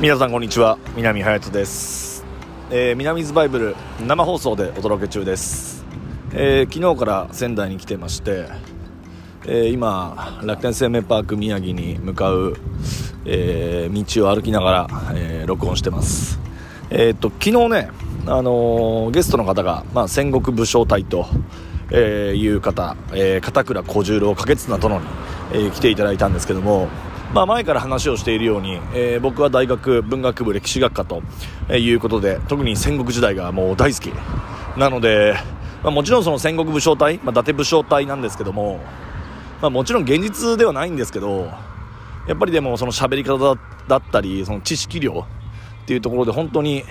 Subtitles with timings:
[0.00, 0.76] 皆さんこんにちは。
[0.96, 2.24] 南隼人です、
[2.70, 5.84] えー、南ズバイブル生放送でお届け中です、
[6.32, 8.48] えー昨日から仙台に来てまして、
[9.46, 12.56] えー今楽天生命パーク宮城に向かう、
[13.24, 16.40] えー道を歩きながら、えー録音してます。
[16.90, 17.90] えーっと昨日ね、
[18.26, 21.26] あのーゲストの方が、まあ、戦国武将隊と、
[21.92, 25.06] えーいう方、えー片倉小十郎景綱殿に、
[25.52, 26.88] えー来ていただいたんですけども、
[27.34, 31.20] まあ、前から話をしているように、えー僕は大学文学部歴史学科と
[31.74, 34.12] いうことで特に戦国時代がもう大好き。
[34.78, 35.34] なので、
[35.82, 38.78] まあ、もちろんその戦国武将隊、まあ、伊達武将隊なんですけども、
[39.60, 41.50] まあ、もちろん現実ではないんですけど
[42.28, 45.26] やっぱりでもその喋り方だったりその知識量
[45.82, 46.84] っていうところで本当に、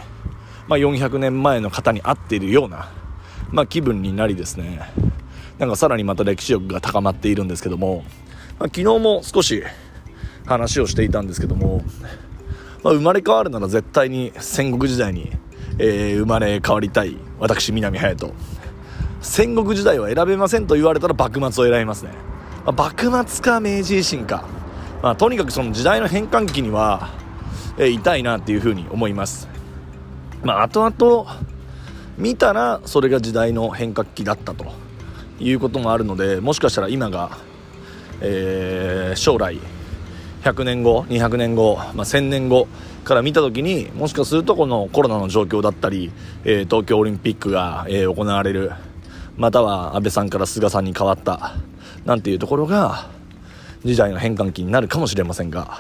[0.68, 2.92] まあ、400年前の方に合っているような、
[3.50, 4.82] まあ、気分になりですね。
[5.58, 8.04] なんかさらにまた歴史力が高まっているんですけども、
[8.60, 9.64] まあ、昨日も少し
[10.46, 11.84] 話をしていたんですけども、
[12.84, 15.32] まあ、生まれ変わるなら絶対に戦国時代に、
[15.80, 18.34] えー生まれ変わりたい私南隼人。
[19.22, 22.12] 戦国時代は選べませんと言われたら幕末を選びますね、
[22.66, 24.46] まあ幕末か明治維新か、
[25.02, 27.10] まあ、とにかくその時代の変換期には、
[27.78, 29.48] えーいたいなっていうふうに思います。
[30.44, 31.40] まあ後々
[32.18, 34.66] 見たらそれが時代の変革期だったと
[35.40, 37.38] いうこともあるのでもしかしたら今が、
[38.22, 39.58] えー将来
[40.44, 42.68] 100年後200年後、まあ、1000年後
[43.06, 46.12] から見た時にもしかするとこのコロナの状況だったり、
[46.44, 48.72] えー東京オリンピックが、えー行われる
[49.38, 51.56] または安倍さんから菅さんに変わった
[52.06, 53.10] なんていうところが
[53.84, 55.80] 時代の変換期になるかもしれませんが、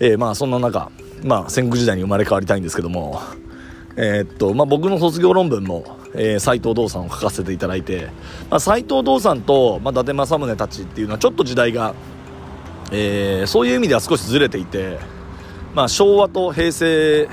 [0.00, 0.90] えーまあそんな中、
[1.24, 3.20] まあ、戦国時代に生まれ変わりたいんですけども、
[3.96, 8.08] えーっとまあ、僕の卒業論文も、えー、斉藤道さんを書かせていただいて、
[8.48, 11.94] まあ、斉藤道さんと、まあ、伊達政宗たちっていうのはちょっと時代が
[12.92, 14.98] えーそういう意味では少しずれていて、
[15.74, 17.28] まあ、昭和と平成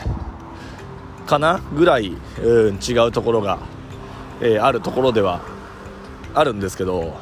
[1.27, 3.59] かなぐらい、うん違うところが、
[4.41, 5.41] えーあるところでは
[6.33, 7.13] あるんですけど、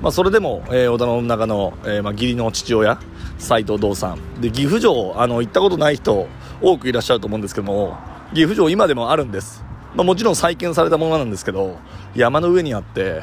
[0.00, 2.98] まあ、それでも、えー織田信長の、えーまあ、義理の父親
[3.38, 6.28] 斎藤道さんで岐阜城あの行ったことない人
[6.62, 7.98] 多くいらっしゃると思うんですけども
[8.32, 9.64] 岐阜城今でもあるんです、
[9.94, 11.78] まあ、もちろん再建されたものなんですけど
[12.14, 13.22] 山の上にあって、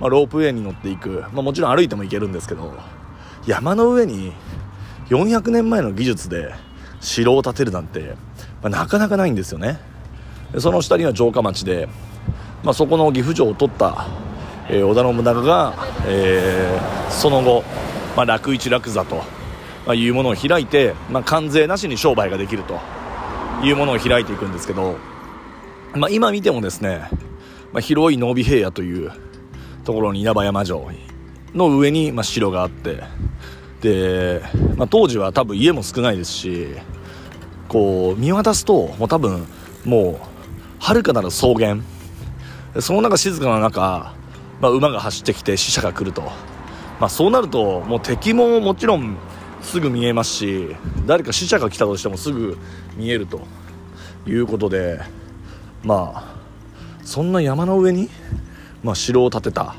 [0.00, 2.74] ま、ロープウェイに乗っていく、ま、もちろん歩いても行けるんですけど
[3.48, 4.34] 山の上に
[5.08, 6.52] 400年前の技術で
[7.00, 8.14] 城を建てるなんて、
[8.62, 9.80] まあなかなかないんですよね。
[10.58, 11.88] その下には城下町で、
[12.62, 14.06] まあ、そこの岐阜城を取った、
[14.68, 15.74] えー織田信長が、
[16.06, 17.64] えーその後、
[18.16, 19.22] まあ、楽一楽座と、
[19.86, 22.78] ま、いうものを開いて、ま、関税なしに商売ができると
[23.62, 24.98] いうものを開いていくんですけど、
[25.94, 27.08] ま、今見てもですね、
[27.72, 29.10] ま、広い濃尾平野という
[29.84, 30.86] ところに稲葉山城
[31.58, 33.02] の上に、まあ、城があって。
[33.82, 34.42] で、
[34.76, 36.66] まあ、当時は多分家も少ないですし
[37.68, 39.46] こう見渡すともう多分
[39.84, 40.26] もう
[40.80, 41.76] 遥かなる草原。
[42.80, 44.14] その中静かな中、
[44.60, 46.22] まあ、馬が走ってきて死者が来ると、
[47.00, 49.16] まあ、そうなるともう敵ももちろん
[49.62, 50.76] すぐ見えますし
[51.06, 52.56] 誰か死者が来たとしてもすぐ
[52.96, 53.42] 見えると。
[54.26, 55.00] いうことで
[55.82, 56.38] まあ
[57.02, 58.10] そんな山の上に、
[58.82, 59.74] まあ、城を建てた、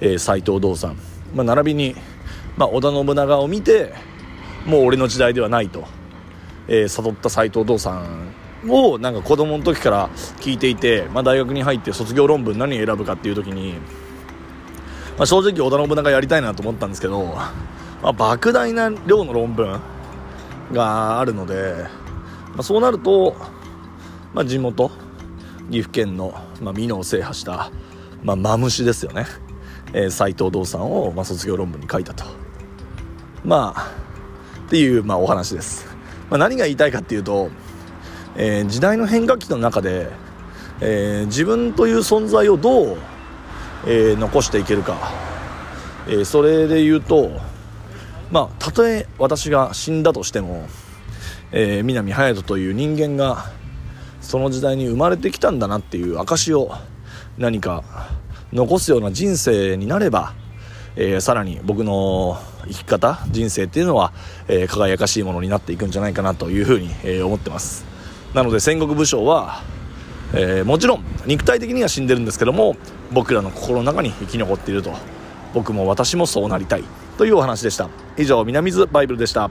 [0.00, 0.96] えー斎藤道さん、
[1.34, 1.96] まあ、並びに、
[2.56, 3.92] まあ、織田信長を見て
[4.66, 5.84] もう俺の時代ではないと、
[6.68, 8.34] えー悟った斎藤道さん
[8.68, 10.08] をなんか子供の時から
[10.40, 13.74] 聞いていて、まあ、大学に入って卒業論文何選ぶかっていう時に、
[15.16, 17.52] まあ、正直織田信長やりたいなと思ったんですけど、ま
[18.02, 19.80] あ、莫大な量の論文
[20.72, 21.74] があるので、
[22.52, 23.36] まあ、そうなると、
[24.32, 24.90] まあ、地元
[25.70, 27.70] 岐阜県の、まあ、美濃を制覇した、
[28.22, 29.26] まあ、マムシですよね、
[29.94, 32.24] えー斉藤道さんを、まあ、卒業論文に書いたと。
[33.44, 33.92] まあ
[34.66, 35.86] っていう、まあ、お話です、
[36.30, 37.50] まあ、何が言いたいかっていうと、
[38.36, 40.10] えー時代の変化期の中で、
[40.80, 42.98] えー自分という存在をどう、
[43.86, 44.96] え残していけるか、
[46.08, 47.30] えそれで言うと
[48.30, 50.66] まあたとえ私が死んだとしても、
[51.52, 53.52] え南隼人という人間が
[54.20, 56.72] その時代に生まれてきたんだなっていう証を
[57.36, 57.84] 何か
[58.54, 60.32] 残すような人生になれば、
[60.96, 64.12] えーさらに僕の生き方人生っていうのは、
[64.48, 67.84] えー輝かしいものになっていくんじゃないかなというふうに、えー思ってます。
[68.32, 69.62] なので戦国武将は、
[70.32, 72.76] えーもちろん肉体的には死んでるんですけども
[73.12, 74.92] 僕らの心の中に生き残っていると。
[75.52, 76.84] 僕も私もそうなりたい。
[77.16, 77.88] というお話でした。
[78.16, 79.50] 以上南津バイブルでした。